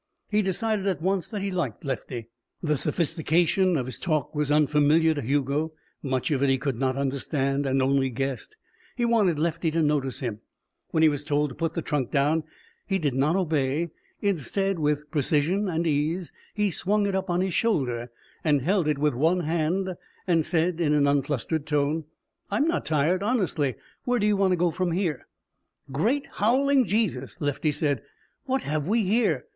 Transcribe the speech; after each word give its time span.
He 0.31 0.41
decided 0.41 0.87
at 0.87 0.99
once 1.03 1.27
that 1.27 1.43
he 1.43 1.51
liked 1.51 1.85
Lefty. 1.85 2.27
The 2.63 2.75
sophistication 2.75 3.77
of 3.77 3.85
his 3.85 3.99
talk 3.99 4.33
was 4.33 4.49
unfamiliar 4.49 5.13
to 5.13 5.21
Hugo; 5.21 5.73
much 6.01 6.31
of 6.31 6.41
it 6.41 6.49
he 6.49 6.57
could 6.57 6.79
not 6.79 6.97
understand 6.97 7.67
and 7.67 7.83
only 7.83 8.09
guessed. 8.09 8.57
He 8.95 9.05
wanted 9.05 9.37
Lefty 9.37 9.69
to 9.69 9.83
notice 9.83 10.19
him. 10.19 10.39
When 10.89 11.03
he 11.03 11.09
was 11.09 11.23
told 11.23 11.49
to 11.49 11.55
put 11.55 11.75
the 11.75 11.83
trunk 11.83 12.09
down, 12.09 12.45
he 12.87 12.97
did 12.97 13.13
not 13.13 13.35
obey. 13.35 13.91
Instead, 14.23 14.79
with 14.79 15.11
precision 15.11 15.69
and 15.69 15.85
ease, 15.85 16.31
he 16.55 16.71
swung 16.71 17.05
it 17.05 17.13
up 17.13 17.29
on 17.29 17.41
his 17.41 17.53
shoulder, 17.53 18.09
held 18.43 18.87
it 18.87 18.97
with 18.97 19.13
one 19.13 19.41
hand 19.41 19.91
and 20.25 20.43
said 20.47 20.81
in 20.81 20.93
an 20.93 21.05
unflustered 21.05 21.67
tone: 21.67 22.05
"I'm 22.49 22.67
not 22.67 22.85
tired, 22.85 23.21
honestly. 23.21 23.75
Where 24.05 24.17
do 24.17 24.35
we 24.35 24.55
go 24.55 24.71
from 24.71 24.93
here?" 24.93 25.27
"Great 25.91 26.25
howling 26.31 26.85
Jesus!" 26.87 27.39
Lefty 27.39 27.71
said, 27.71 28.01
"what 28.45 28.63
have 28.63 28.87
we 28.87 29.03
here? 29.03 29.45